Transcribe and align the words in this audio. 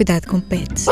Cuidado 0.00 0.28
com 0.28 0.40
pets. 0.40 0.86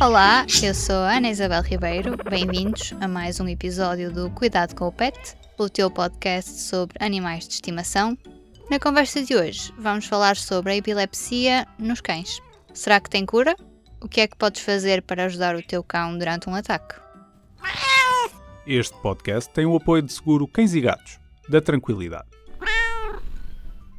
Olá, 0.00 0.44
eu 0.60 0.74
sou 0.74 0.96
a 0.96 1.16
Ana 1.16 1.30
Isabel 1.30 1.62
Ribeiro. 1.62 2.16
Bem-vindos 2.28 2.92
a 3.00 3.06
mais 3.06 3.38
um 3.38 3.46
episódio 3.46 4.12
do 4.12 4.28
Cuidado 4.30 4.74
com 4.74 4.88
o 4.88 4.92
Pet, 4.92 5.36
o 5.56 5.68
teu 5.68 5.88
podcast 5.88 6.50
sobre 6.62 6.96
animais 6.98 7.46
de 7.46 7.54
estimação. 7.54 8.18
Na 8.68 8.80
conversa 8.80 9.22
de 9.22 9.36
hoje, 9.36 9.72
vamos 9.78 10.06
falar 10.06 10.36
sobre 10.36 10.72
a 10.72 10.76
epilepsia 10.78 11.64
nos 11.78 12.00
cães. 12.00 12.40
Será 12.74 12.98
que 12.98 13.08
tem 13.08 13.24
cura? 13.24 13.54
O 14.00 14.08
que 14.08 14.20
é 14.20 14.26
que 14.26 14.36
podes 14.36 14.62
fazer 14.62 15.00
para 15.02 15.26
ajudar 15.26 15.54
o 15.54 15.62
teu 15.62 15.84
cão 15.84 16.18
durante 16.18 16.50
um 16.50 16.56
ataque? 16.56 16.96
Este 18.66 18.96
podcast 19.00 19.48
tem 19.52 19.64
o 19.64 19.76
apoio 19.76 20.02
de 20.02 20.12
seguro 20.12 20.48
Cães 20.48 20.74
e 20.74 20.80
Gatos, 20.80 21.20
da 21.48 21.60
Tranquilidade. 21.60 22.26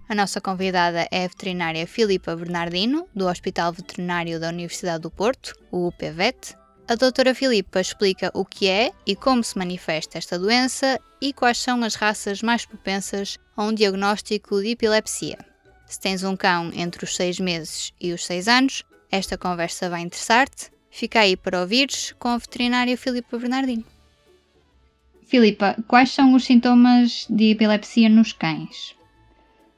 A 0.08 0.14
nossa 0.14 0.42
convidada 0.42 1.08
é 1.10 1.24
a 1.24 1.28
veterinária 1.28 1.88
Filipa 1.88 2.36
Bernardino, 2.36 3.08
do 3.16 3.26
Hospital 3.26 3.72
Veterinário 3.72 4.38
da 4.40 4.50
Universidade 4.50 5.02
do 5.02 5.10
Porto, 5.10 5.56
o 5.72 5.88
UPVET. 5.88 6.56
A 6.88 6.96
doutora 6.96 7.34
Filipa 7.34 7.80
explica 7.80 8.30
o 8.34 8.44
que 8.44 8.68
é 8.68 8.92
e 9.08 9.16
como 9.16 9.42
se 9.42 9.58
manifesta 9.58 10.18
esta 10.18 10.38
doença 10.38 11.00
e 11.22 11.32
quais 11.32 11.58
são 11.58 11.82
as 11.84 11.96
raças 11.96 12.42
mais 12.42 12.66
propensas 12.66 13.40
a 13.56 13.64
um 13.64 13.74
diagnóstico 13.74 14.62
de 14.62 14.72
epilepsia. 14.72 15.38
Se 15.86 16.00
tens 16.00 16.22
um 16.24 16.36
cão 16.36 16.70
entre 16.74 17.06
os 17.06 17.16
6 17.16 17.40
meses 17.40 17.94
e 18.00 18.12
os 18.12 18.26
6 18.26 18.48
anos, 18.50 18.84
esta 19.10 19.38
conversa 19.38 19.90
vai 19.90 20.02
interessar-te. 20.02 20.70
Fica 20.92 21.22
aí 21.22 21.38
para 21.38 21.62
ouvires 21.62 22.14
com 22.20 22.28
a 22.28 22.38
veterinária 22.38 22.98
Filipa 22.98 23.38
Bernardino. 23.38 23.86
Filipa, 25.26 25.78
quais 25.88 26.12
são 26.12 26.34
os 26.34 26.44
sintomas 26.44 27.26
de 27.30 27.52
epilepsia 27.52 28.10
nos 28.10 28.34
cães? 28.34 28.96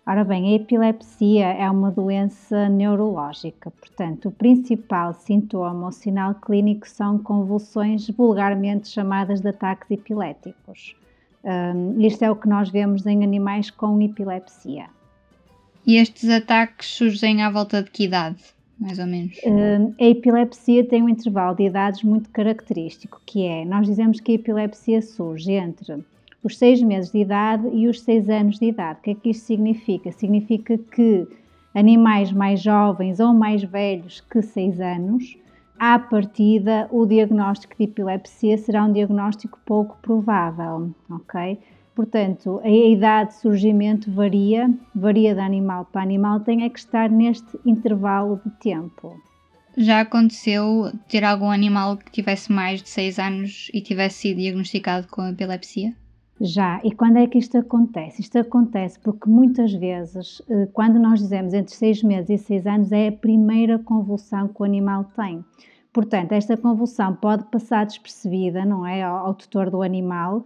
Ora 0.08 0.24
bem, 0.24 0.54
a 0.54 0.56
epilepsia 0.58 1.48
é 1.48 1.68
uma 1.68 1.90
doença 1.90 2.70
neurológica, 2.70 3.72
portanto, 3.72 4.30
o 4.30 4.32
principal 4.32 5.16
sintoma 5.16 5.88
ou 5.88 5.92
sinal 5.92 6.36
clínico 6.36 6.88
são 6.88 7.18
convulsões 7.18 8.08
vulgarmente 8.10 8.88
chamadas 8.88 9.42
de 9.42 9.50
ataques 9.50 9.90
epiléticos. 9.90 10.96
Um, 11.44 12.00
isto 12.00 12.24
é 12.24 12.30
o 12.30 12.36
que 12.36 12.48
nós 12.48 12.70
vemos 12.70 13.04
em 13.08 13.24
animais 13.24 13.72
com 13.72 14.00
epilepsia. 14.00 14.86
E 15.88 15.98
estes 15.98 16.30
ataques 16.30 16.88
surgem 16.88 17.42
à 17.42 17.50
volta 17.50 17.82
de 17.82 17.90
que 17.90 18.04
idade, 18.04 18.44
mais 18.80 19.00
ou 19.00 19.08
menos? 19.08 19.40
Um, 19.44 19.96
a 20.00 20.08
epilepsia 20.08 20.88
tem 20.88 21.02
um 21.02 21.10
intervalo 21.10 21.56
de 21.56 21.64
idades 21.64 22.04
muito 22.04 22.30
característico, 22.30 23.20
que 23.26 23.44
é, 23.44 23.66
nós 23.66 23.88
dizemos 23.88 24.20
que 24.20 24.34
a 24.34 24.36
epilepsia 24.36 25.02
surge 25.02 25.54
entre 25.54 26.06
os 26.46 26.60
seis 26.60 26.80
meses 26.80 27.12
de 27.12 27.18
idade 27.18 27.68
e 27.74 27.88
os 27.88 28.02
seis 28.02 28.30
anos 28.30 28.60
de 28.60 28.68
idade. 28.68 29.00
O 29.00 29.02
que 29.02 29.10
é 29.10 29.16
que 29.16 29.30
isto 29.32 29.48
significa? 29.48 30.12
Significa 30.12 30.78
que 30.78 31.28
animais 31.74 32.32
mais 32.32 32.62
jovens 32.62 33.20
ou 33.20 33.34
mais 33.34 33.64
velhos 33.64 34.22
que 34.22 34.44
seis 34.44 34.80
anos, 34.80 35.36
à 35.80 35.98
partida, 35.98 36.88
o 36.92 37.04
diagnóstico 37.04 37.76
de 37.76 37.86
epilepsia 37.86 38.60
será 38.60 38.86
um 38.86 38.94
diagnóstico 38.94 39.60
pouco 39.66 39.98
provável, 40.04 40.94
ok? 41.10 41.58
Portanto, 41.96 42.62
a 42.64 42.70
idade 42.70 43.32
de 43.32 43.38
surgimento 43.38 44.12
varia, 44.12 44.72
varia 44.94 45.34
de 45.34 45.42
animal 45.42 45.86
para 45.92 46.04
animal, 46.04 46.42
tem 46.42 46.64
é 46.64 46.70
que 46.70 46.78
estar 46.78 47.10
neste 47.10 47.60
intervalo 47.66 48.40
de 48.46 48.52
tempo. 48.52 49.20
Já 49.76 50.02
aconteceu 50.02 50.92
ter 51.10 51.24
algum 51.24 51.50
animal 51.50 51.98
que 51.98 52.12
tivesse 52.12 52.52
mais 52.52 52.84
de 52.84 52.90
6 52.90 53.20
anos 53.20 53.72
e 53.74 53.82
tivesse 53.82 54.20
sido 54.20 54.38
diagnosticado 54.38 55.08
com 55.08 55.28
epilepsia? 55.28 55.94
Já, 56.40 56.82
e 56.84 56.92
quando 56.92 57.18
é 57.18 57.28
que 57.28 57.38
isto 57.38 57.58
acontece? 57.58 58.22
Isto 58.22 58.40
acontece 58.40 59.00
porque 59.00 59.30
muitas 59.30 59.72
vezes, 59.72 60.42
eh, 60.50 60.68
quando 60.74 61.00
nós 61.00 61.20
dizemos 61.20 61.54
entre 61.54 61.74
6 61.74 62.04
meses 62.04 62.30
e 62.30 62.38
6 62.38 62.68
anos, 62.68 62.92
é 62.92 63.08
a 63.08 63.12
primeira 63.12 63.80
convulsão 63.80 64.50
que 64.50 64.62
o 64.62 64.66
animal 64.66 65.06
tem. 65.16 65.46
Portanto, 65.94 66.34
esta 66.34 66.58
convulsão 66.58 67.16
pode 67.16 67.46
passar 67.46 67.86
despercebida, 67.86 68.66
não 68.66 68.86
é, 68.86 69.02
ao, 69.02 69.34
tutor 69.34 69.70
do 69.70 69.82
animal, 69.82 70.46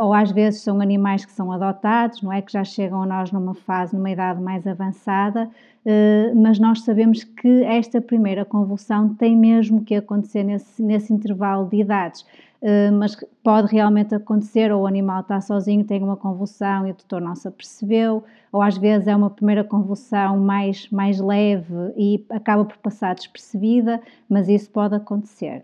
ou 0.00 0.12
às 0.12 0.30
vezes 0.30 0.62
são 0.62 0.80
animais 0.80 1.24
que 1.24 1.32
são 1.32 1.52
adotados, 1.52 2.22
não 2.22 2.32
é, 2.32 2.42
que 2.42 2.52
já 2.52 2.64
chegam 2.64 3.02
a 3.02 3.06
nós 3.06 3.30
numa 3.30 3.54
fase, 3.54 3.94
numa 3.94 4.10
idade 4.10 4.40
mais 4.40 4.66
avançada, 4.66 5.50
eh, 5.90 6.34
mas 6.34 6.58
nós 6.58 6.82
sabemos 6.82 7.24
que 7.24 7.62
esta 7.64 7.98
primeira 7.98 8.44
convulsão 8.44 9.14
tem 9.14 9.34
mesmo 9.34 9.82
que 9.82 9.94
acontecer 9.94 10.42
nesse, 10.42 10.82
nesse 10.82 11.14
intervalo 11.14 11.66
de 11.66 11.78
idades. 11.78 12.26
Uh, 12.60 12.90
mas 12.92 13.16
pode 13.40 13.72
realmente 13.72 14.12
acontecer, 14.16 14.72
ou 14.72 14.82
o 14.82 14.86
animal 14.88 15.20
está 15.20 15.40
sozinho, 15.40 15.84
tem 15.84 16.02
uma 16.02 16.16
convulsão 16.16 16.88
e 16.88 16.90
o 16.90 16.94
tutor 16.94 17.20
não 17.20 17.36
se 17.36 17.46
apercebeu, 17.46 18.24
ou 18.50 18.60
às 18.60 18.76
vezes 18.76 19.06
é 19.06 19.14
uma 19.14 19.30
primeira 19.30 19.62
convulsão 19.62 20.36
mais, 20.36 20.90
mais 20.90 21.20
leve 21.20 21.72
e 21.96 22.26
acaba 22.30 22.64
por 22.64 22.76
passar 22.78 23.14
despercebida, 23.14 24.02
mas 24.28 24.48
isso 24.48 24.68
pode 24.70 24.96
acontecer. 24.96 25.62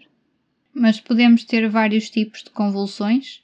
Mas 0.73 1.01
podemos 1.01 1.45
ter 1.45 1.69
vários 1.69 2.09
tipos 2.09 2.45
de 2.45 2.51
convulsões? 2.51 3.44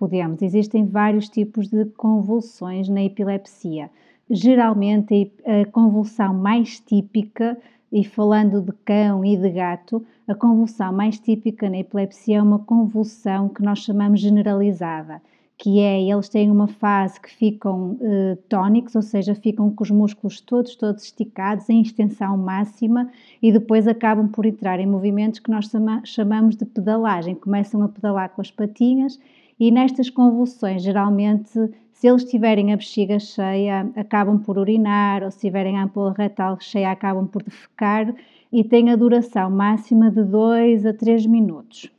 Podemos, 0.00 0.40
existem 0.40 0.86
vários 0.86 1.28
tipos 1.28 1.68
de 1.68 1.84
convulsões 1.84 2.88
na 2.88 3.04
epilepsia. 3.04 3.90
Geralmente, 4.30 5.30
a 5.44 5.70
convulsão 5.70 6.32
mais 6.32 6.80
típica 6.80 7.58
e 7.92 8.02
falando 8.02 8.62
de 8.62 8.72
cão 8.82 9.22
e 9.22 9.36
de 9.36 9.50
gato, 9.50 10.02
a 10.26 10.34
convulsão 10.34 10.90
mais 10.90 11.18
típica 11.18 11.68
na 11.68 11.80
epilepsia 11.80 12.38
é 12.38 12.42
uma 12.42 12.60
convulsão 12.60 13.50
que 13.50 13.62
nós 13.62 13.80
chamamos 13.80 14.20
generalizada, 14.20 15.20
que 15.58 15.80
é 15.80 16.00
eles 16.00 16.30
têm 16.30 16.50
uma 16.50 16.66
fase 16.66 17.20
que 17.20 17.30
ficam 17.30 17.98
uh, 18.00 18.36
tónicos, 18.48 18.96
ou 18.96 19.02
seja, 19.02 19.34
ficam 19.34 19.70
com 19.70 19.84
os 19.84 19.90
músculos 19.90 20.40
todos, 20.40 20.76
todos 20.76 21.04
esticados, 21.04 21.68
em 21.68 21.82
extensão 21.82 22.38
máxima, 22.38 23.10
e 23.42 23.52
depois 23.52 23.86
acabam 23.86 24.28
por 24.28 24.46
entrar 24.46 24.80
em 24.80 24.86
movimentos 24.86 25.40
que 25.40 25.50
nós 25.50 25.70
chamamos 26.04 26.56
de 26.56 26.64
pedalagem. 26.64 27.34
Começam 27.34 27.82
a 27.82 27.88
pedalar 27.88 28.30
com 28.30 28.40
as 28.40 28.50
patinhas 28.50 29.20
e 29.60 29.70
nestas 29.70 30.08
convulsões, 30.08 30.82
geralmente, 30.82 31.52
se 31.92 32.08
eles 32.08 32.24
tiverem 32.24 32.72
a 32.72 32.76
bexiga 32.76 33.18
cheia, 33.18 33.90
acabam 33.94 34.38
por 34.38 34.56
urinar, 34.56 35.22
ou 35.22 35.30
se 35.30 35.40
tiverem 35.40 35.76
a 35.76 35.82
ampola 35.82 36.14
retal 36.16 36.58
cheia, 36.58 36.90
acabam 36.90 37.26
por 37.26 37.42
defecar 37.42 38.14
e 38.50 38.64
tem 38.64 38.88
a 38.90 38.96
duração 38.96 39.50
máxima 39.50 40.10
de 40.10 40.24
2 40.24 40.86
a 40.86 40.94
3 40.94 41.26
minutos. 41.26 41.92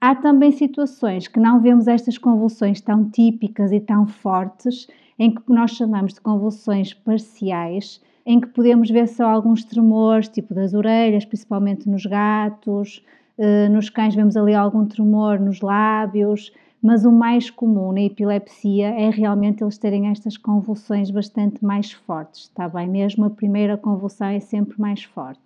Há 0.00 0.16
também 0.16 0.50
situações 0.50 1.28
que 1.28 1.38
não 1.38 1.60
vemos 1.60 1.86
estas 1.86 2.18
convulsões 2.18 2.80
tão 2.80 3.08
típicas 3.08 3.70
e 3.70 3.78
tão 3.78 4.04
fortes, 4.04 4.88
em 5.16 5.32
que 5.32 5.40
nós 5.46 5.70
chamamos 5.70 6.14
de 6.14 6.20
convulsões 6.20 6.92
parciais, 6.92 8.02
em 8.26 8.40
que 8.40 8.48
podemos 8.48 8.90
ver 8.90 9.06
só 9.06 9.28
alguns 9.28 9.64
tremores, 9.64 10.28
tipo 10.28 10.52
das 10.52 10.74
orelhas, 10.74 11.24
principalmente 11.24 11.88
nos 11.88 12.04
gatos, 12.04 13.04
eh, 13.38 13.68
nos 13.68 13.88
cães 13.88 14.16
vemos 14.16 14.36
ali 14.36 14.52
algum 14.52 14.84
tremor 14.84 15.38
nos 15.38 15.60
lábios, 15.60 16.52
mas 16.82 17.04
o 17.04 17.12
mais 17.12 17.48
comum 17.48 17.92
na 17.92 18.02
epilepsia 18.02 18.88
é 18.88 19.08
realmente 19.08 19.62
eles 19.62 19.78
terem 19.78 20.08
estas 20.08 20.36
convulsões 20.36 21.10
bastante 21.10 21.64
mais 21.64 21.92
fortes, 21.92 22.42
está 22.42 22.68
bem? 22.68 22.88
Mesmo 22.88 23.24
a 23.24 23.30
primeira 23.30 23.76
convulsão 23.76 24.26
é 24.26 24.40
sempre 24.40 24.80
mais 24.80 25.04
forte. 25.04 25.40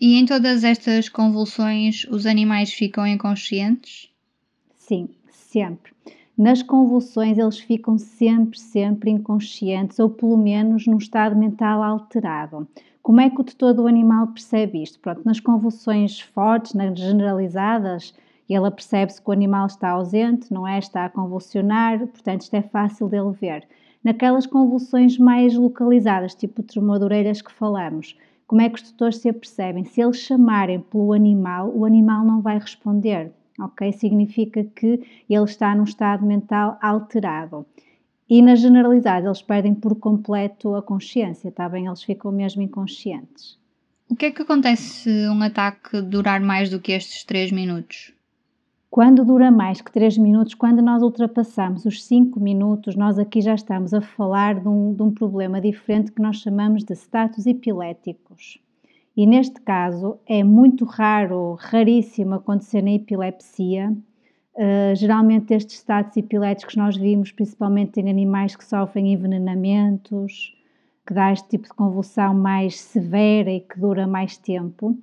E 0.00 0.14
em 0.14 0.24
todas 0.24 0.62
estas 0.62 1.08
convulsões 1.08 2.04
os 2.10 2.24
animais 2.24 2.72
ficam 2.72 3.06
inconscientes? 3.06 4.10
Sim, 4.76 5.08
sempre. 5.28 5.92
Nas 6.38 6.62
convulsões 6.62 7.38
eles 7.38 7.58
ficam 7.58 7.98
sempre, 7.98 8.58
sempre 8.58 9.10
inconscientes 9.10 9.98
ou 9.98 10.10
pelo 10.10 10.36
menos 10.36 10.86
num 10.86 10.98
estado 10.98 11.34
mental 11.34 11.82
alterado. 11.82 12.68
Como 13.02 13.20
é 13.20 13.30
que 13.30 13.40
o 13.40 13.44
tutor 13.44 13.72
do 13.72 13.86
animal 13.86 14.26
percebe 14.28 14.82
isto? 14.82 15.00
Pronto, 15.00 15.22
nas 15.24 15.40
convulsões 15.40 16.20
fortes, 16.20 16.74
nas 16.74 16.98
generalizadas, 16.98 18.12
e 18.48 18.54
ela 18.54 18.70
percebe-se 18.70 19.20
que 19.20 19.28
o 19.28 19.32
animal 19.32 19.66
está 19.66 19.90
ausente, 19.90 20.52
não 20.52 20.66
é? 20.66 20.78
Está 20.78 21.04
a 21.04 21.10
convulsionar, 21.10 21.98
portanto, 21.98 22.42
isto 22.42 22.54
é 22.54 22.62
fácil 22.62 23.08
dele 23.08 23.32
ver. 23.32 23.66
Naquelas 24.02 24.46
convulsões 24.46 25.18
mais 25.18 25.54
localizadas, 25.56 26.34
tipo 26.34 26.60
o 26.60 26.64
tremor 26.64 26.98
de 26.98 27.04
orelhas 27.04 27.42
que 27.42 27.52
falamos, 27.52 28.16
como 28.46 28.60
é 28.60 28.68
que 28.68 28.76
os 28.76 28.90
tutores 28.90 29.16
se 29.16 29.28
apercebem? 29.28 29.84
Se 29.84 30.00
eles 30.00 30.18
chamarem 30.18 30.80
pelo 30.80 31.12
animal, 31.12 31.72
o 31.74 31.84
animal 31.84 32.24
não 32.24 32.40
vai 32.40 32.58
responder, 32.58 33.32
ok? 33.58 33.92
Significa 33.92 34.62
que 34.62 35.02
ele 35.28 35.44
está 35.44 35.74
num 35.74 35.82
estado 35.82 36.24
mental 36.24 36.78
alterado. 36.80 37.66
E 38.28 38.40
nas 38.42 38.60
generalizadas, 38.60 39.24
eles 39.24 39.42
perdem 39.42 39.74
por 39.74 39.96
completo 39.96 40.74
a 40.74 40.82
consciência, 40.82 41.48
está 41.48 41.68
bem? 41.68 41.86
Eles 41.86 42.02
ficam 42.02 42.30
mesmo 42.30 42.62
inconscientes. 42.62 43.58
O 44.08 44.14
que 44.14 44.26
é 44.26 44.30
que 44.30 44.42
acontece 44.42 44.82
se 44.82 45.28
um 45.28 45.42
ataque 45.42 46.00
durar 46.00 46.40
mais 46.40 46.70
do 46.70 46.80
que 46.80 46.92
estes 46.92 47.24
3 47.24 47.50
minutos? 47.50 48.15
Quando 48.90 49.24
dura 49.24 49.50
mais 49.50 49.80
que 49.80 49.92
3 49.92 50.16
minutos, 50.16 50.54
quando 50.54 50.80
nós 50.80 51.02
ultrapassamos 51.02 51.84
os 51.84 52.04
5 52.04 52.38
minutos, 52.40 52.94
nós 52.96 53.18
aqui 53.18 53.40
já 53.40 53.54
estamos 53.54 53.92
a 53.92 54.00
falar 54.00 54.60
de 54.60 54.68
um, 54.68 54.94
de 54.94 55.02
um 55.02 55.12
problema 55.12 55.60
diferente 55.60 56.12
que 56.12 56.22
nós 56.22 56.36
chamamos 56.36 56.84
de 56.84 56.94
status 56.94 57.46
epiléticos. 57.46 58.58
E 59.16 59.26
neste 59.26 59.60
caso 59.60 60.18
é 60.26 60.44
muito 60.44 60.84
raro, 60.84 61.56
raríssimo 61.58 62.34
acontecer 62.34 62.82
na 62.82 62.92
epilepsia. 62.92 63.94
Uh, 64.54 64.94
geralmente 64.94 65.52
estes 65.52 65.76
status 65.78 66.16
epiléticos 66.16 66.76
nós 66.76 66.96
vimos 66.96 67.32
principalmente 67.32 68.00
em 68.00 68.08
animais 68.08 68.56
que 68.56 68.64
sofrem 68.64 69.12
envenenamentos, 69.12 70.54
que 71.06 71.12
dá 71.12 71.32
este 71.32 71.48
tipo 71.48 71.64
de 71.64 71.74
convulsão 71.74 72.34
mais 72.34 72.80
severa 72.80 73.50
e 73.50 73.60
que 73.60 73.78
dura 73.78 74.06
mais 74.06 74.36
tempo. 74.36 74.96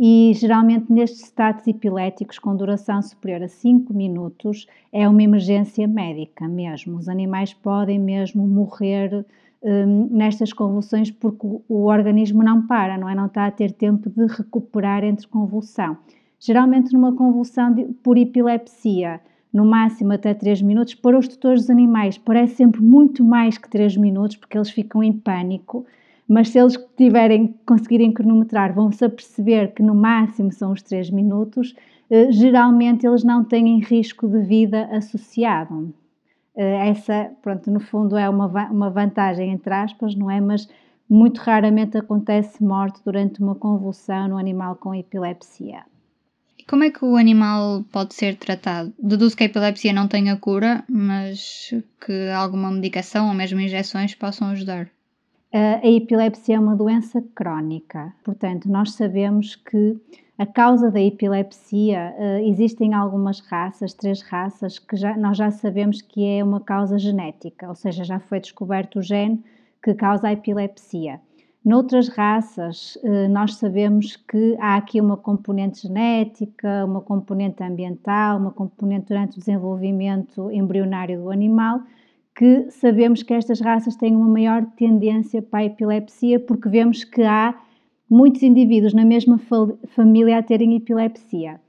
E 0.00 0.32
geralmente 0.36 0.92
nestes 0.92 1.24
estados 1.24 1.66
epiléticos 1.66 2.38
com 2.38 2.54
duração 2.54 3.02
superior 3.02 3.42
a 3.42 3.48
5 3.48 3.92
minutos 3.92 4.68
é 4.92 5.08
uma 5.08 5.24
emergência 5.24 5.88
médica 5.88 6.46
mesmo. 6.46 6.96
Os 6.96 7.08
animais 7.08 7.52
podem 7.52 7.98
mesmo 7.98 8.46
morrer 8.46 9.26
um, 9.60 10.08
nestas 10.12 10.52
convulsões 10.52 11.10
porque 11.10 11.44
o, 11.44 11.62
o, 11.68 11.86
organismo 11.86 12.44
não 12.44 12.64
para, 12.64 12.96
não 12.96 13.08
é? 13.08 13.14
Não 13.16 13.26
está 13.26 13.46
a 13.46 13.50
ter 13.50 13.72
tempo 13.72 14.08
de 14.08 14.24
recuperar 14.26 15.02
entre 15.02 15.26
convulsão. 15.26 15.98
Geralmente 16.38 16.92
numa 16.92 17.12
convulsão 17.16 17.74
de, 17.74 17.86
por 18.00 18.16
epilepsia, 18.16 19.20
no 19.52 19.64
máximo 19.64 20.12
até 20.12 20.32
3 20.32 20.62
minutos, 20.62 20.94
para 20.94 21.18
os 21.18 21.26
tutores 21.26 21.62
dos 21.62 21.70
animais 21.70 22.16
parece 22.16 22.54
sempre 22.54 22.80
muito 22.80 23.24
mais 23.24 23.58
que 23.58 23.68
3 23.68 23.96
minutos 23.96 24.36
porque 24.36 24.56
eles 24.56 24.70
ficam 24.70 25.02
em 25.02 25.12
pânico 25.12 25.84
mas 26.28 26.50
se 26.50 26.58
eles 26.58 26.76
tiverem, 26.96 27.54
conseguirem 27.64 28.12
cronometrar, 28.12 28.74
vão-se 28.74 29.02
aperceber 29.04 29.72
que 29.72 29.82
no 29.82 29.94
máximo 29.94 30.52
são 30.52 30.72
os 30.72 30.82
3 30.82 31.10
minutos, 31.10 31.74
eh, 32.10 32.30
geralmente 32.30 33.06
eles 33.06 33.24
não 33.24 33.42
têm 33.42 33.80
risco 33.80 34.28
de 34.28 34.40
vida 34.40 34.84
associado. 34.92 35.94
Eh, 36.54 36.88
essa, 36.90 37.30
pronto, 37.40 37.70
no 37.70 37.80
fundo 37.80 38.16
é 38.16 38.28
uma, 38.28 38.46
uma 38.70 38.90
vantagem 38.90 39.50
entre 39.50 39.72
aspas, 39.72 40.14
não 40.14 40.30
é? 40.30 40.38
Mas 40.40 40.68
muito 41.08 41.38
raramente 41.38 41.96
acontece 41.96 42.62
morte 42.62 43.00
durante 43.02 43.40
uma 43.40 43.54
convulsão 43.54 44.28
no 44.28 44.36
animal 44.36 44.76
com 44.76 44.94
epilepsia. 44.94 45.82
Como 46.68 46.84
é 46.84 46.90
que 46.90 47.02
o 47.02 47.16
animal 47.16 47.82
pode 47.90 48.12
ser 48.12 48.36
tratado? 48.36 48.92
Deduzo 48.98 49.34
que 49.34 49.44
a 49.44 49.46
epilepsia 49.46 49.90
não 49.90 50.06
tem 50.06 50.30
a 50.30 50.36
cura, 50.36 50.84
mas 50.86 51.72
que 52.04 52.28
alguma 52.28 52.70
medicação 52.70 53.28
ou 53.28 53.34
mesmo 53.34 53.58
injeções 53.58 54.14
possam 54.14 54.48
ajudar. 54.48 54.90
A 55.50 55.86
epilepsia 55.86 56.56
é 56.56 56.60
uma 56.60 56.76
doença 56.76 57.24
crónica, 57.34 58.12
portanto, 58.22 58.68
nós 58.68 58.92
sabemos 58.92 59.56
que 59.56 59.98
a 60.38 60.46
causa 60.46 60.90
da 60.90 61.00
epilepsia 61.00 62.14
uh, 62.16 62.46
existem 62.46 62.94
algumas 62.94 63.40
raças, 63.40 63.92
três 63.92 64.22
raças, 64.22 64.78
que 64.78 64.94
já, 64.94 65.16
nós 65.16 65.36
já 65.36 65.50
sabemos 65.50 66.00
que 66.00 66.24
é 66.24 66.44
uma 66.44 66.60
causa 66.60 66.96
genética, 66.96 67.68
ou 67.68 67.74
seja, 67.74 68.04
já 68.04 68.20
foi 68.20 68.38
descoberto 68.38 69.00
o 69.00 69.02
gene 69.02 69.42
que 69.82 69.94
causa 69.94 70.28
a 70.28 70.32
epilepsia. 70.32 71.20
Noutras 71.64 72.08
raças, 72.08 72.96
uh, 73.02 73.28
nós 73.28 73.56
sabemos 73.56 74.16
que 74.16 74.56
há 74.60 74.76
aqui 74.76 75.00
uma 75.00 75.16
componente 75.16 75.82
genética, 75.82 76.84
uma 76.84 77.00
componente 77.00 77.62
ambiental, 77.64 78.38
uma 78.38 78.52
componente 78.52 79.06
durante 79.08 79.38
o 79.38 79.40
desenvolvimento 79.40 80.52
embrionário 80.52 81.22
do 81.22 81.30
animal, 81.30 81.80
que 82.38 82.70
sabemos 82.70 83.24
que 83.24 83.34
estas 83.34 83.60
raças 83.60 83.96
têm 83.96 84.14
uma 84.14 84.28
maior 84.28 84.64
tendência 84.76 85.42
para 85.42 85.58
a 85.58 85.64
epilepsia, 85.64 86.38
porque 86.38 86.68
vemos 86.68 87.02
que 87.02 87.24
há 87.24 87.52
muitos 88.08 88.44
indivíduos 88.44 88.94
na 88.94 89.04
mesma 89.04 89.40
família 89.88 90.38
a 90.38 90.42
terem 90.42 90.76
epilepsia. 90.76 91.60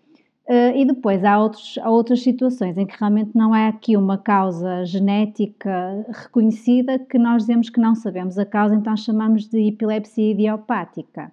Uh, 0.48 0.78
e 0.78 0.86
depois 0.86 1.24
há, 1.24 1.40
outros, 1.40 1.80
há 1.80 1.90
outras 1.90 2.22
situações 2.22 2.78
em 2.78 2.86
que 2.86 2.96
realmente 3.00 3.32
não 3.34 3.56
é 3.56 3.68
aqui 3.68 3.98
uma 3.98 4.20
causa 4.20 4.86
genética 4.86 6.06
reconhecida 6.08 7.00
que 7.00 7.18
nós 7.18 7.44
dizemos 7.44 7.72
que 7.72 7.80
não 7.80 7.96
sabemos 7.96 8.38
a 8.38 8.46
causa, 8.46 8.76
então 8.76 8.96
chamamos 8.96 9.50
de 9.50 9.70
epilepsia 9.70 10.32
idiopática. 10.34 11.32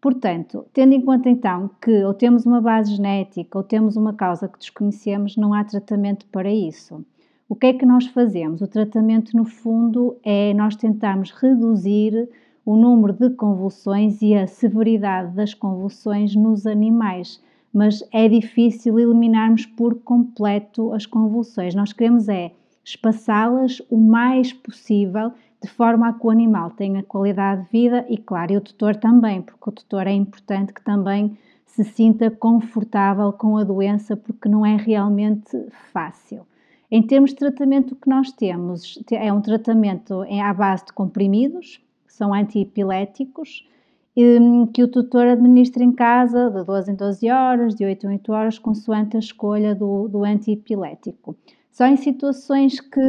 Portanto, 0.00 0.66
tendo 0.72 0.94
em 0.94 1.00
conta 1.00 1.30
então 1.30 1.70
que 1.80 2.02
ou 2.02 2.12
temos 2.12 2.44
uma 2.44 2.60
base 2.60 2.96
genética 2.96 3.56
ou 3.56 3.62
temos 3.62 3.96
uma 3.96 4.14
causa 4.14 4.48
que 4.48 4.58
desconhecemos, 4.58 5.36
não 5.36 5.54
há 5.54 5.62
tratamento 5.62 6.26
para 6.26 6.52
isso. 6.52 7.04
O 7.46 7.54
que 7.54 7.66
é 7.66 7.72
que 7.74 7.84
nós 7.84 8.06
fazemos? 8.06 8.62
O 8.62 8.66
tratamento, 8.66 9.36
no 9.36 9.44
fundo, 9.44 10.16
é 10.24 10.54
nós 10.54 10.76
tentarmos 10.76 11.30
reduzir 11.30 12.26
o 12.64 12.74
número 12.74 13.12
de 13.12 13.28
convulsões 13.36 14.22
e 14.22 14.34
a 14.34 14.46
severidade 14.46 15.34
das 15.34 15.52
convulsões 15.52 16.34
nos 16.34 16.66
animais, 16.66 17.42
mas 17.70 18.02
é 18.10 18.26
difícil 18.28 18.98
eliminarmos 18.98 19.66
por 19.66 19.96
completo 19.96 20.90
as 20.94 21.04
convulsões. 21.04 21.74
Nós 21.74 21.92
queremos 21.92 22.30
é 22.30 22.52
espaçá-las 22.82 23.82
o 23.90 23.98
mais 23.98 24.50
possível, 24.50 25.30
de 25.62 25.68
forma 25.68 26.08
a 26.08 26.12
que 26.14 26.26
o 26.26 26.30
animal 26.30 26.70
tenha 26.70 27.02
qualidade 27.02 27.64
de 27.64 27.70
vida 27.70 28.06
e, 28.08 28.16
claro, 28.16 28.54
e 28.54 28.56
o 28.56 28.60
tutor 28.62 28.96
também, 28.96 29.42
porque 29.42 29.68
o 29.68 29.72
tutor 29.72 30.06
é 30.06 30.12
importante 30.12 30.72
que 30.72 30.82
também 30.82 31.36
se 31.66 31.84
sinta 31.84 32.30
confortável 32.30 33.30
com 33.34 33.58
a 33.58 33.64
doença, 33.64 34.16
porque 34.16 34.48
não 34.48 34.64
é 34.64 34.76
realmente 34.76 35.66
fácil. 35.92 36.46
Em 36.94 37.02
termos 37.02 37.30
de 37.30 37.36
tratamento, 37.38 37.90
o 37.90 37.96
que 37.96 38.08
nós 38.08 38.30
temos 38.30 39.02
é 39.10 39.32
um 39.32 39.40
tratamento 39.40 40.24
à 40.40 40.54
base 40.54 40.86
de 40.86 40.92
comprimidos, 40.92 41.80
que 42.06 42.12
são 42.12 42.32
antiepiléticos, 42.32 43.68
hum, 44.16 44.68
que 44.68 44.80
o 44.80 44.86
tutor 44.86 45.26
administra 45.26 45.82
em 45.82 45.90
casa 45.90 46.48
de 46.50 46.62
12 46.62 46.92
em 46.92 46.94
12 46.94 47.30
horas, 47.32 47.74
de 47.74 47.84
8 47.84 48.06
em 48.06 48.10
8 48.10 48.32
horas, 48.32 48.58
consoante 48.60 49.16
a 49.16 49.18
escolha 49.18 49.74
do, 49.74 50.06
do 50.06 50.22
antiepilético. 50.22 51.34
Só 51.72 51.84
em 51.84 51.96
situações 51.96 52.78
que, 52.78 53.00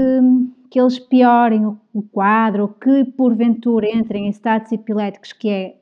que 0.72 0.82
eles 0.82 0.98
piorem 0.98 1.68
o 1.68 2.02
quadro 2.12 2.64
ou 2.64 2.70
que 2.70 3.06
porventura 3.12 3.88
entrem 3.96 4.26
em 4.26 4.30
estados 4.30 4.72
epiléticos, 4.72 5.32
que 5.32 5.48
é 5.48 5.76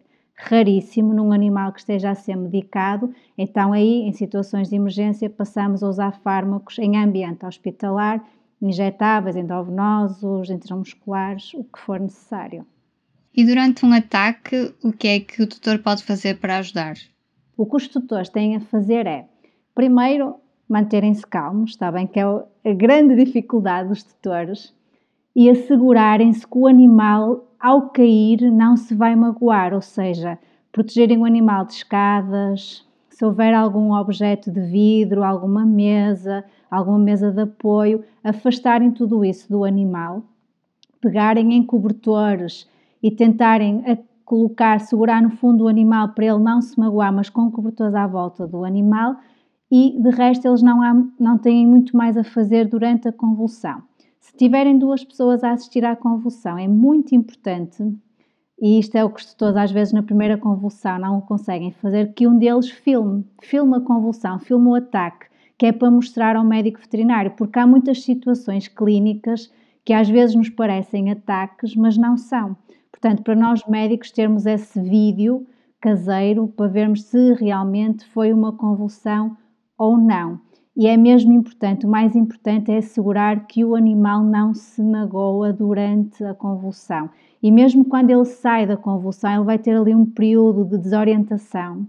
raríssimo 0.49 1.13
num 1.13 1.31
animal 1.31 1.71
que 1.71 1.79
esteja 1.79 2.11
a 2.11 2.15
ser 2.15 2.35
medicado, 2.35 3.13
então 3.37 3.71
aí, 3.71 4.01
em 4.01 4.11
situações 4.11 4.69
de 4.69 4.75
emergência, 4.75 5.29
passamos 5.29 5.81
a 5.81 5.87
usar 5.87 6.19
fármacos 6.19 6.77
em 6.79 6.97
ambiente 6.97 7.45
hospitalar, 7.45 8.23
injetáveis, 8.61 9.35
endovenosos, 9.35 10.49
intramusculares, 10.49 11.53
o 11.53 11.63
que 11.63 11.79
for 11.79 11.99
necessário. 11.99 12.65
E 13.35 13.45
durante 13.45 13.85
um 13.85 13.93
ataque, 13.93 14.73
o 14.83 14.91
que 14.91 15.07
é 15.07 15.19
que 15.19 15.41
o 15.41 15.47
tutor 15.47 15.79
pode 15.79 16.03
fazer 16.03 16.39
para 16.39 16.57
ajudar? 16.57 16.95
O 17.57 17.65
que 17.65 17.75
os 17.75 17.87
tutores 17.87 18.29
têm 18.29 18.55
a 18.55 18.59
fazer 18.59 19.07
é, 19.07 19.25
primeiro, 19.73 20.35
manterem-se 20.69 21.25
calmos, 21.25 21.71
está 21.71 21.91
bem 21.91 22.05
que 22.05 22.19
é 22.19 22.23
a 22.23 22.73
grande 22.73 23.15
dificuldade 23.23 23.89
dos 23.89 24.03
tutores, 24.03 24.73
e 25.35 25.49
assegurarem-se 25.49 26.45
que 26.45 26.57
o 26.57 26.67
animal 26.67 27.45
ao 27.59 27.89
cair 27.89 28.51
não 28.51 28.75
se 28.75 28.93
vai 28.93 29.15
magoar, 29.15 29.73
ou 29.73 29.81
seja, 29.81 30.37
protegerem 30.71 31.17
o 31.17 31.25
animal 31.25 31.65
de 31.65 31.73
escadas, 31.73 32.85
se 33.09 33.23
houver 33.23 33.53
algum 33.53 33.93
objeto 33.93 34.51
de 34.51 34.59
vidro, 34.59 35.23
alguma 35.23 35.65
mesa, 35.65 36.43
alguma 36.69 36.99
mesa 36.99 37.31
de 37.31 37.41
apoio, 37.41 38.03
afastarem 38.23 38.91
tudo 38.91 39.23
isso 39.23 39.49
do 39.49 39.63
animal, 39.63 40.23
pegarem 40.99 41.53
em 41.53 41.63
cobertores 41.63 42.67
e 43.01 43.11
tentarem 43.11 43.83
colocar, 44.25 44.79
segurar 44.79 45.21
no 45.21 45.29
fundo 45.29 45.65
o 45.65 45.67
animal 45.67 46.09
para 46.09 46.25
ele 46.25 46.39
não 46.39 46.61
se 46.61 46.79
magoar, 46.79 47.13
mas 47.13 47.29
com 47.29 47.51
cobertores 47.51 47.93
à 47.93 48.07
volta 48.07 48.47
do 48.47 48.63
animal 48.63 49.15
e 49.71 49.97
de 50.01 50.09
resto 50.09 50.47
eles 50.47 50.61
não, 50.61 50.81
há, 50.81 50.93
não 51.19 51.37
têm 51.37 51.67
muito 51.67 51.95
mais 51.95 52.17
a 52.17 52.23
fazer 52.23 52.67
durante 52.67 53.07
a 53.07 53.11
convulsão. 53.11 53.81
Se 54.23 54.33
tiverem 54.37 54.79
duas 54.79 55.03
pessoas 55.03 55.43
a 55.43 55.51
assistir 55.51 55.83
à 55.83 55.97
convulsão, 55.97 56.57
é 56.57 56.65
muito 56.65 57.13
importante, 57.13 57.83
e 58.57 58.79
isto 58.79 58.95
é 58.95 59.03
o 59.03 59.09
que 59.09 59.19
os 59.19 59.25
tutores 59.25 59.57
às 59.57 59.69
vezes 59.69 59.93
na 59.93 60.01
primeira 60.01 60.37
convulsão 60.37 60.97
não 60.97 61.19
conseguem 61.19 61.73
fazer, 61.73 62.13
que 62.13 62.25
um 62.25 62.39
deles 62.39 62.69
filme, 62.69 63.25
filme 63.41 63.75
a 63.75 63.81
convulsão, 63.81 64.39
filme 64.39 64.69
o 64.69 64.75
ataque, 64.75 65.25
que 65.57 65.65
é 65.65 65.73
para 65.73 65.91
mostrar 65.91 66.37
ao 66.37 66.45
médico 66.45 66.79
veterinário, 66.79 67.31
porque 67.31 67.59
há 67.59 67.67
muitas 67.67 68.01
situações 68.01 68.69
clínicas 68.69 69.51
que 69.83 69.91
às 69.91 70.07
vezes 70.07 70.37
nos 70.37 70.49
parecem 70.49 71.11
ataques, 71.11 71.75
mas 71.75 71.97
não 71.97 72.15
são. 72.15 72.55
Portanto, 72.89 73.23
para 73.23 73.35
nós 73.35 73.61
médicos 73.67 74.09
termos 74.09 74.45
esse 74.45 74.81
vídeo 74.81 75.45
caseiro 75.81 76.47
para 76.47 76.69
vermos 76.69 77.03
se 77.03 77.33
realmente 77.33 78.05
foi 78.05 78.31
uma 78.31 78.53
convulsão 78.53 79.35
ou 79.77 79.97
não. 79.97 80.39
E 80.75 80.87
é 80.87 80.97
mesmo 80.97 81.31
importante, 81.31 81.85
o 81.85 81.89
mais 81.89 82.15
importante 82.15 82.71
é 82.71 82.77
assegurar 82.77 83.45
que 83.45 83.63
o 83.63 83.75
animal 83.75 84.23
não 84.23 84.55
se 84.55 84.81
magoa 84.81 85.53
durante 85.53 86.23
a 86.23 86.33
convulsão. 86.33 87.09
E 87.43 87.51
mesmo 87.51 87.85
quando 87.85 88.09
ele 88.09 88.25
sai 88.25 88.65
da 88.65 88.75
convulsão, 88.75 89.31
ele 89.31 89.43
vai 89.43 89.59
ter 89.59 89.77
ali 89.77 89.93
um 89.93 90.05
período 90.05 90.65
de 90.65 90.77
desorientação. 90.79 91.87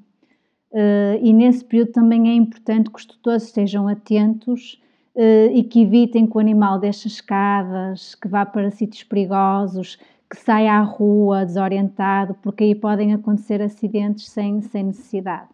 Uh, 0.70 1.16
e 1.22 1.32
nesse 1.32 1.64
período 1.64 1.92
também 1.92 2.28
é 2.28 2.34
importante 2.34 2.90
que 2.90 2.98
os 2.98 3.06
tutores 3.06 3.44
estejam 3.44 3.88
atentos 3.88 4.82
uh, 5.14 5.50
e 5.52 5.62
que 5.62 5.80
evitem 5.80 6.26
que 6.26 6.36
o 6.36 6.40
animal 6.40 6.78
deixe 6.78 7.08
escadas, 7.08 8.14
que 8.16 8.28
vá 8.28 8.44
para 8.44 8.70
sítios 8.70 9.04
perigosos, 9.04 9.96
que 10.28 10.36
saia 10.36 10.74
à 10.74 10.82
rua 10.82 11.46
desorientado, 11.46 12.34
porque 12.42 12.64
aí 12.64 12.74
podem 12.74 13.14
acontecer 13.14 13.62
acidentes 13.62 14.28
sem, 14.28 14.60
sem 14.60 14.84
necessidade. 14.84 15.53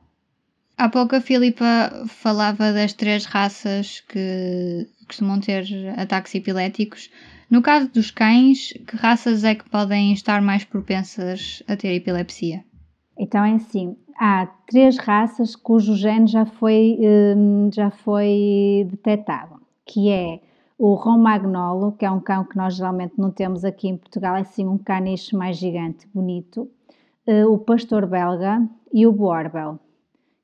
Há 0.80 0.88
pouco 0.88 1.14
a 1.14 1.20
Filipa 1.20 1.92
falava 2.06 2.72
das 2.72 2.94
três 2.94 3.26
raças 3.26 4.00
que 4.00 4.88
costumam 5.06 5.38
ter 5.38 5.66
ataques 5.98 6.34
epiléticos. 6.34 7.10
No 7.50 7.60
caso 7.60 7.90
dos 7.92 8.10
cães, 8.10 8.72
que 8.86 8.96
raças 8.96 9.44
é 9.44 9.54
que 9.54 9.68
podem 9.68 10.14
estar 10.14 10.40
mais 10.40 10.64
propensas 10.64 11.62
a 11.68 11.76
ter 11.76 11.92
epilepsia? 11.94 12.64
Então 13.18 13.44
é 13.44 13.56
assim, 13.56 13.94
há 14.18 14.46
três 14.66 14.96
raças 14.96 15.54
cujo 15.54 15.94
gene 15.94 16.26
já 16.26 16.46
foi, 16.46 16.96
hum, 16.98 17.68
já 17.70 17.90
foi 17.90 18.88
detectado, 18.90 19.60
que 19.84 20.08
é 20.08 20.40
o 20.78 20.94
Romagnolo, 20.94 21.92
que 21.92 22.06
é 22.06 22.10
um 22.10 22.20
cão 22.20 22.42
que 22.42 22.56
nós 22.56 22.76
geralmente 22.76 23.12
não 23.18 23.30
temos 23.30 23.66
aqui 23.66 23.86
em 23.86 23.98
Portugal, 23.98 24.34
é 24.34 24.44
sim 24.44 24.66
um 24.66 24.78
caniche 24.78 25.36
mais 25.36 25.58
gigante, 25.58 26.08
bonito, 26.14 26.70
uh, 27.26 27.52
o 27.52 27.58
pastor 27.58 28.06
belga 28.06 28.66
e 28.90 29.06
o 29.06 29.12
Borbel, 29.12 29.78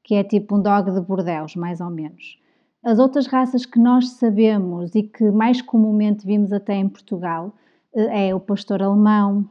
que 0.06 0.14
é 0.14 0.22
tipo 0.22 0.56
um 0.56 0.62
dog 0.62 0.92
de 0.92 1.00
Bordeus, 1.00 1.56
mais 1.56 1.80
ou 1.80 1.90
menos. 1.90 2.38
As 2.84 3.00
outras 3.00 3.26
raças 3.26 3.66
que 3.66 3.80
nós 3.80 4.10
sabemos 4.10 4.94
e 4.94 5.02
que 5.02 5.32
mais 5.32 5.60
comumente 5.60 6.24
vimos 6.24 6.52
até 6.52 6.76
em 6.76 6.88
Portugal 6.88 7.52
é 7.92 8.32
o 8.32 8.38
pastor 8.38 8.80
alemão, 8.80 9.50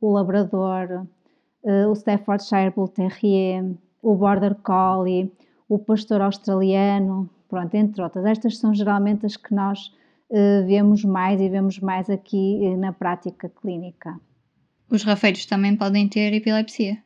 o 0.00 0.10
labrador, 0.10 1.06
o 1.88 1.92
Staffordshire 1.92 2.72
Bull 2.74 2.88
Terrier, 2.88 3.76
o 4.02 4.16
Border 4.16 4.56
Collie, 4.56 5.32
o 5.68 5.78
pastor 5.78 6.20
australiano, 6.20 7.30
pronto, 7.48 7.72
entre 7.76 8.02
outras. 8.02 8.24
Estas 8.24 8.58
são 8.58 8.74
geralmente 8.74 9.24
as 9.24 9.36
que 9.36 9.54
nós 9.54 9.94
vemos 10.66 11.04
mais 11.04 11.40
e 11.40 11.48
vemos 11.48 11.78
mais 11.78 12.10
aqui 12.10 12.74
na 12.76 12.92
prática 12.92 13.48
clínica. 13.48 14.18
Os 14.90 15.04
rafeiros 15.04 15.46
também 15.46 15.76
podem 15.76 16.08
ter 16.08 16.34
epilepsia? 16.34 16.98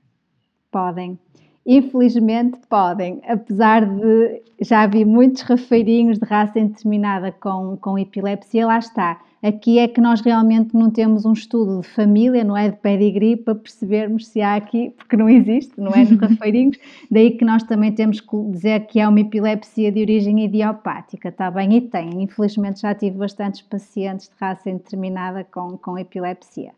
Podem. 0.70 1.18
Infelizmente 1.66 2.60
podem, 2.68 3.20
apesar 3.26 3.84
de 3.84 4.42
já 4.60 4.86
vi 4.86 5.04
muitos 5.04 5.42
rafeirinhos 5.42 6.18
de 6.18 6.24
raça 6.24 6.60
indeterminada 6.60 7.32
com, 7.32 7.76
com 7.76 7.98
epilepsia, 7.98 8.66
lá 8.66 8.78
está. 8.78 9.20
Aqui 9.42 9.78
é 9.78 9.86
que 9.86 10.00
nós 10.00 10.20
realmente 10.20 10.74
não 10.74 10.90
temos 10.90 11.24
um 11.24 11.32
estudo 11.32 11.80
de 11.80 11.88
família, 11.88 12.42
não 12.42 12.56
é 12.56 12.70
de 12.70 12.76
pedigree, 12.76 13.36
para 13.36 13.54
percebermos 13.54 14.28
se 14.28 14.40
há 14.40 14.54
aqui, 14.54 14.90
porque 14.90 15.16
não 15.16 15.28
existe, 15.28 15.72
não 15.76 15.92
é 15.92 16.04
nos 16.04 16.18
rafeirinhos, 16.18 16.78
daí 17.10 17.32
que 17.32 17.44
nós 17.44 17.62
também 17.64 17.92
temos 17.92 18.20
que 18.20 18.36
dizer 18.50 18.86
que 18.86 18.98
é 18.98 19.06
uma 19.06 19.20
epilepsia 19.20 19.92
de 19.92 20.00
origem 20.00 20.44
idiopática, 20.44 21.28
está 21.28 21.50
bem? 21.50 21.76
E 21.76 21.80
tem, 21.80 22.22
infelizmente 22.22 22.80
já 22.80 22.94
tive 22.94 23.18
bastantes 23.18 23.60
pacientes 23.62 24.28
de 24.28 24.34
raça 24.40 24.70
indeterminada 24.70 25.44
com, 25.44 25.76
com 25.76 25.98
epilepsia. 25.98 26.72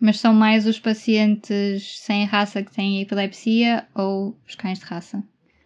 Mas 0.00 0.20
são 0.20 0.34
mais 0.34 0.66
os 0.66 0.78
pacientes 0.78 1.98
sem 2.00 2.24
raça 2.24 2.62
que 2.62 2.72
têm 2.72 3.00
epilepsia 3.00 3.86
ou 3.94 4.36
os 4.46 4.54
cães 4.54 4.78
de 4.78 4.84
raça? 4.84 5.22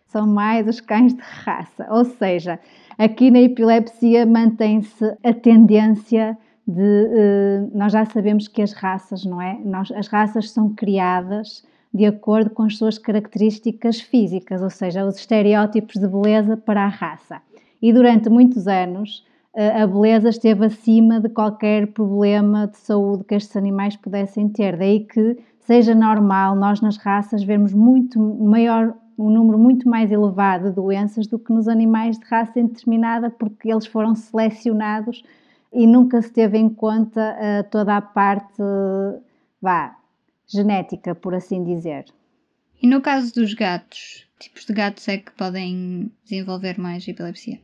São 0.07 0.27
mais 0.27 0.69
os 0.69 0.81
cães 0.81 1.15
de 1.15 1.23
raça. 1.23 1.87
Ou 1.91 2.05
seja, 2.05 2.59
aqui 2.97 3.31
na 3.31 3.41
epilepsia 3.41 4.25
mantém-se 4.25 5.05
a 5.23 5.33
tendência 5.33 6.39
de. 6.67 6.81
Uh, 6.81 7.77
nós 7.77 7.93
já 7.93 8.05
sabemos 8.05 8.47
que 8.47 8.63
as 8.63 8.73
raças, 8.73 9.25
não 9.25 9.43
é? 9.43 9.59
Nós, 9.65 9.91
as 9.93 10.07
raças 10.07 10.51
são 10.51 10.73
criadas 10.75 11.65
de 11.93 12.07
acordo 12.07 12.51
com 12.51 12.63
as 12.63 12.79
suas 12.79 12.99
características 12.99 14.01
físicas, 14.01 14.63
ou 14.63 14.71
seja, 14.71 15.05
os 15.05 15.17
estereótipos 15.17 15.97
de 15.97 16.07
beleza 16.07 16.57
para 16.57 16.85
a 16.85 16.89
raça. 16.89 17.43
E 17.83 17.93
durante 17.93 18.29
muitos 18.29 18.69
anos 18.69 19.25
a 19.55 19.87
beleza 19.87 20.29
esteve 20.29 20.67
acima 20.67 21.21
de 21.21 21.29
qualquer 21.29 21.89
problema 21.89 22.69
de 22.69 22.77
saúde 22.79 23.25
que 23.25 23.35
estes 23.35 23.57
animais 23.57 23.97
pudessem 23.97 24.49
ter. 24.49 24.77
Daí 24.77 25.01
que 25.01 25.39
seja 25.61 25.95
normal 25.95 26.55
nós 26.55 26.81
nas 26.81 26.97
raças 26.97 27.43
vermos 27.43 27.73
muito 27.73 28.19
maior 28.21 28.95
um 29.19 29.29
número 29.31 29.59
muito 29.59 29.89
mais 29.89 30.11
elevado 30.11 30.71
de 30.71 30.75
doenças 30.75 31.27
do 31.27 31.39
que 31.39 31.53
nos 31.53 31.69
animais 31.69 32.19
de 32.19 32.25
raça 32.25 32.59
indeterminada, 32.59 33.31
porque 33.31 33.71
eles 33.71 33.87
foram 33.87 34.15
selecionados 34.15 35.23
e 35.73 35.87
nunca 35.87 36.23
se 36.23 36.33
teve 36.33 36.59
em 36.59 36.69
conta 36.69 37.37
uh, 37.37 37.71
toda 37.71 37.97
a 37.97 38.01
parte, 38.01 38.63
vá, 39.61 39.97
genética, 40.47 41.15
por 41.15 41.35
assim 41.35 41.63
dizer. 41.63 42.07
E 42.83 42.87
no 42.87 43.01
caso 43.01 43.35
dos 43.35 43.53
gatos, 43.53 44.27
tipos 44.39 44.65
de 44.65 44.73
gatos 44.73 45.07
é 45.07 45.19
que 45.19 45.33
podem 45.33 46.11
desenvolver 46.25 46.79
mais 46.79 47.07
epilepsia? 47.07 47.61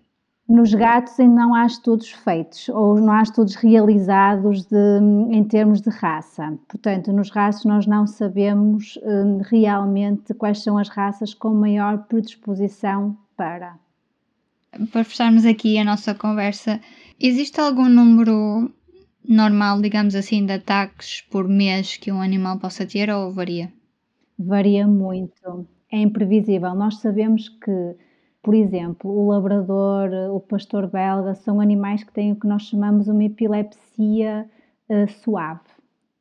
Nos 0.48 0.72
gatos 0.72 1.18
ainda 1.18 1.34
não 1.34 1.54
há 1.54 1.66
estudos 1.66 2.10
feitos 2.10 2.68
ou 2.68 3.00
não 3.00 3.12
há 3.12 3.22
estudos 3.22 3.56
realizados 3.56 4.64
de, 4.64 4.98
em 5.30 5.42
termos 5.42 5.80
de 5.80 5.90
raça. 5.90 6.56
Portanto, 6.68 7.12
nos 7.12 7.30
raças 7.30 7.64
nós 7.64 7.84
não 7.84 8.06
sabemos 8.06 8.96
um, 9.02 9.38
realmente 9.38 10.32
quais 10.34 10.62
são 10.62 10.78
as 10.78 10.88
raças 10.88 11.34
com 11.34 11.52
maior 11.52 11.98
predisposição 12.06 13.16
para. 13.36 13.76
Para 14.92 15.02
fecharmos 15.02 15.44
aqui 15.44 15.78
a 15.78 15.84
nossa 15.84 16.14
conversa, 16.14 16.80
existe 17.18 17.60
algum 17.60 17.88
número 17.88 18.70
normal, 19.28 19.80
digamos 19.80 20.14
assim, 20.14 20.46
de 20.46 20.52
ataques 20.52 21.22
por 21.22 21.48
mês 21.48 21.96
que 21.96 22.12
um 22.12 22.22
animal 22.22 22.60
possa 22.60 22.86
ter 22.86 23.10
ou 23.10 23.32
varia? 23.32 23.72
Varia 24.38 24.86
muito. 24.86 25.66
É 25.90 25.98
imprevisível. 25.98 26.72
Nós 26.74 26.98
sabemos 26.98 27.48
que 27.48 27.96
por 28.46 28.54
exemplo, 28.54 29.10
o 29.10 29.28
labrador, 29.28 30.08
o 30.32 30.38
pastor 30.38 30.86
belga, 30.86 31.34
são 31.34 31.60
animais 31.60 32.04
que 32.04 32.12
têm 32.12 32.30
o 32.30 32.36
que 32.36 32.46
nós 32.46 32.62
chamamos 32.62 33.08
uma 33.08 33.24
epilepsia 33.24 34.48
uh, 34.88 35.10
suave. 35.20 35.68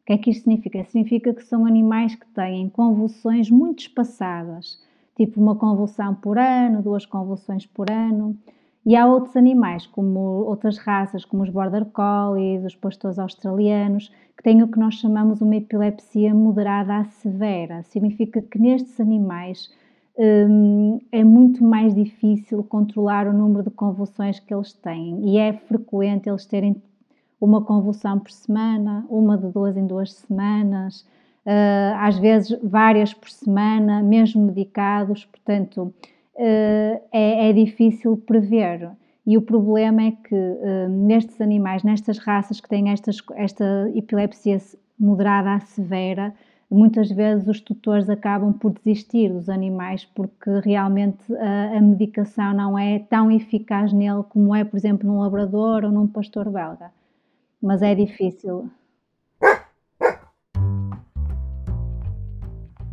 O 0.02 0.06
que 0.08 0.14
é 0.14 0.18
que 0.18 0.32
isto 0.32 0.46
significa? 0.46 0.84
Significa 0.86 1.36
que 1.36 1.44
são 1.44 1.68
animais 1.68 2.16
que 2.16 2.26
têm 2.30 2.68
convulsões 2.68 3.52
muito 3.52 3.82
espaçadas, 3.82 4.82
tipo 5.16 5.40
uma 5.40 5.56
convulsão 5.56 6.16
por 6.16 6.40
ano, 6.40 6.82
duas 6.82 7.06
convulsões 7.06 7.68
por 7.68 7.92
ano. 7.92 8.36
E 8.84 8.96
há 8.96 9.06
outros 9.06 9.38
animais, 9.38 9.86
como 9.86 10.20
outras 10.20 10.80
raças, 10.80 11.24
como 11.24 11.44
os 11.44 11.50
border 11.52 11.86
collies, 11.86 12.66
os 12.66 12.76
pastores 12.76 13.20
australianos, 13.20 14.12
que 14.36 14.42
têm 14.42 14.64
o 14.64 14.68
que 14.68 14.80
nós 14.80 14.96
chamamos 14.96 15.42
uma 15.42 15.58
epilepsia 15.58 16.34
moderada 16.34 16.98
a 16.98 17.04
severa. 17.06 17.84
Significa 17.84 18.42
que 18.42 18.58
nestes 18.58 19.00
animais 19.00 19.70
é 20.18 21.24
muito 21.24 21.64
mais 21.64 21.94
difícil 21.94 22.64
controlar 22.64 23.28
o 23.28 23.34
número 23.34 23.64
de 23.64 23.70
convulsões 23.70 24.40
que 24.40 24.54
eles 24.54 24.72
têm 24.72 25.20
e 25.28 25.38
é 25.38 25.52
frequente 25.52 26.30
eles 26.30 26.46
terem 26.46 26.82
uma 27.40 27.62
convulsão 27.62 28.20
por 28.20 28.32
semana, 28.32 29.06
uma 29.10 29.38
de 29.38 29.48
duas 29.48 29.76
em 29.76 29.86
duas 29.86 30.14
semanas, 30.14 31.06
uh, 31.46 31.96
às 31.98 32.18
vezes 32.18 32.58
várias 32.64 33.14
por 33.14 33.30
semana, 33.30 34.02
mesmo 34.02 34.46
medicados, 34.46 35.26
portanto 35.26 35.94
uh, 36.36 37.02
é, 37.12 37.50
é, 37.50 37.54
difícil 37.54 38.18
prever. 38.18 38.90
E 39.26 39.38
o 39.38 39.42
problema 39.42 40.04
é 40.04 40.12
que 40.12 40.36
uh, 40.36 40.90
nestes 40.90 41.42
animais, 41.42 41.84
nestas 41.84 42.18
raças 42.20 42.60
que 42.60 42.70
têm 42.70 42.90
estas, 42.90 43.18
esta 43.36 43.90
epilepsia 43.96 44.58
moderada 45.00 45.56
a 45.56 45.60
severa, 45.60 46.34
muitas 46.76 47.10
vezes 47.10 47.48
os 47.48 47.62
tutores 47.62 48.10
acabam 48.10 48.54
por 48.54 48.74
desistir 48.74 49.30
dos 49.30 49.50
animais 49.50 50.06
porque 50.14 50.60
realmente 50.64 51.24
a, 51.36 51.78
a, 51.78 51.82
medicação 51.82 52.54
não 52.54 52.78
é 52.78 53.00
tão 53.00 53.32
eficaz 53.32 53.94
nele 53.94 54.24
como 54.30 54.54
é, 54.54 54.64
por 54.64 54.78
exemplo, 54.78 55.08
num 55.08 55.20
labrador 55.20 55.86
ou 55.86 55.92
num 55.92 56.08
pastor 56.08 56.50
belga. 56.50 56.92
Mas 57.62 57.82
é 57.82 57.96
difícil. 57.96 58.70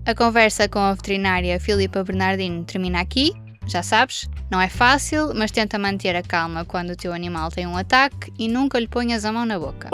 A 0.04 0.14
conversa 0.16 0.68
com 0.68 0.78
a 0.78 0.94
veterinária 0.94 1.60
Filipa 1.60 2.02
Bernardino 2.02 2.64
termina 2.64 3.00
aqui. 3.00 3.32
Já 3.66 3.82
sabes, 3.82 4.28
não 4.50 4.60
é 4.60 4.68
fácil, 4.68 5.32
mas 5.34 5.52
tenta 5.52 5.78
manter 5.78 6.16
a 6.16 6.22
calma 6.22 6.64
quando 6.64 6.90
o 6.90 6.96
teu 6.96 7.12
animal 7.12 7.50
tem 7.50 7.66
um 7.66 7.76
ataque 7.76 8.32
e 8.38 8.48
nunca 8.48 8.78
lhe 8.78 8.88
ponhas 8.88 9.24
a 9.24 9.32
mão 9.32 9.44
na 9.44 9.58
boca. 9.58 9.90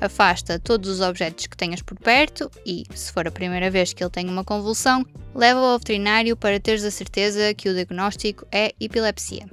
Afasta 0.00 0.58
todos 0.58 0.88
os 0.90 1.00
objetos 1.00 1.46
que 1.46 1.56
tenhas 1.56 1.80
por 1.80 1.96
perto 1.98 2.50
e, 2.66 2.84
se 2.94 3.10
for 3.12 3.26
a 3.26 3.30
primeira 3.30 3.70
vez 3.70 3.94
que 3.94 4.04
ele 4.04 4.10
tem 4.10 4.28
uma 4.28 4.44
convulsão, 4.44 5.02
leva-o 5.34 5.64
ao 5.64 5.78
veterinário 5.78 6.36
para 6.36 6.60
teres 6.60 6.84
a 6.84 6.90
certeza 6.90 7.54
que 7.54 7.66
o 7.68 7.74
diagnóstico 7.74 8.46
é 8.52 8.74
epilepsia. 8.78 9.46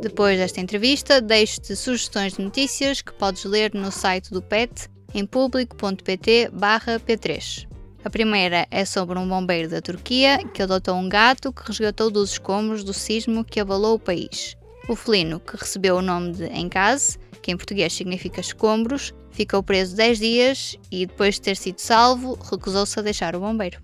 Depois 0.00 0.38
desta 0.38 0.60
entrevista, 0.60 1.20
deixo-te 1.20 1.74
sugestões 1.74 2.34
de 2.34 2.42
notícias 2.42 3.02
que 3.02 3.12
podes 3.12 3.44
ler 3.44 3.74
no 3.74 3.90
site 3.90 4.30
do 4.30 4.40
PET 4.40 4.88
em 5.12 5.26
público.pt/p3. 5.26 7.66
A 8.04 8.10
primeira 8.10 8.66
é 8.70 8.84
sobre 8.84 9.18
um 9.18 9.28
bombeiro 9.28 9.68
da 9.68 9.80
Turquia 9.80 10.38
que 10.52 10.62
adotou 10.62 10.96
um 10.96 11.08
gato 11.08 11.52
que 11.52 11.66
resgatou 11.66 12.10
dos 12.10 12.32
escombros 12.32 12.82
do 12.82 12.92
sismo 12.92 13.44
que 13.44 13.60
abalou 13.60 13.94
o 13.94 13.98
país. 13.98 14.56
O 14.88 14.96
felino, 14.96 15.38
que 15.38 15.56
recebeu 15.56 15.96
o 15.96 16.02
nome 16.02 16.32
de 16.32 16.46
Encase, 16.46 17.16
que 17.42 17.50
em 17.50 17.56
português 17.56 17.92
significa 17.92 18.40
escombros, 18.40 19.12
ficou 19.30 19.62
preso 19.62 19.96
10 19.96 20.18
dias 20.18 20.78
e, 20.90 21.06
depois 21.06 21.34
de 21.34 21.42
ter 21.42 21.56
sido 21.56 21.78
salvo, 21.80 22.38
recusou-se 22.50 22.98
a 22.98 23.02
deixar 23.02 23.34
o 23.34 23.40
bombeiro. 23.40 23.78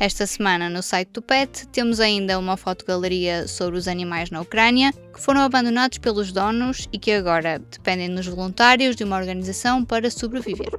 Esta 0.00 0.26
semana, 0.26 0.70
no 0.70 0.82
site 0.82 1.10
do 1.12 1.20
PET, 1.20 1.68
temos 1.68 2.00
ainda 2.00 2.38
uma 2.38 2.56
fotogaleria 2.56 3.46
sobre 3.46 3.78
os 3.78 3.86
animais 3.86 4.30
na 4.30 4.40
Ucrânia 4.40 4.94
que 5.12 5.20
foram 5.20 5.42
abandonados 5.42 5.98
pelos 5.98 6.32
donos 6.32 6.88
e 6.90 6.98
que 6.98 7.12
agora 7.12 7.58
dependem 7.58 8.14
dos 8.14 8.26
voluntários 8.26 8.96
de 8.96 9.04
uma 9.04 9.18
organização 9.18 9.84
para 9.84 10.10
sobreviver. 10.10 10.70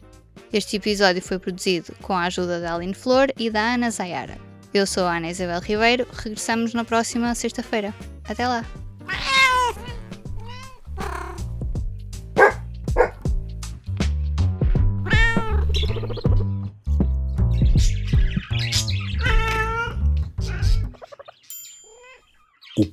Este 0.53 0.77
episódio 0.77 1.23
foi 1.23 1.39
produzido 1.39 1.95
com 2.03 2.13
a 2.13 2.25
ajuda 2.25 2.61
da 2.61 2.75
Aline 2.75 2.93
Flor 2.95 3.33
e 3.39 3.49
da 3.51 3.75
Ana 3.75 3.91
Zayara. 3.91 4.37
Eu 4.73 4.87
sou 4.87 5.05
a 5.05 5.17
Ana 5.17 5.31
Isabel 5.31 5.61
Ribeiro, 5.61 6.07
regressamos 6.13 6.73
na 6.75 6.85
próxima 6.85 7.35
sexta-feira. 7.35 7.95
Até 8.29 8.47
lá! 8.47 8.86